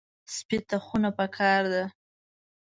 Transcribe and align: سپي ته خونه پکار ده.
سپي 0.35 0.57
ته 0.67 0.77
خونه 0.85 1.09
پکار 1.17 1.63
ده. 1.73 1.83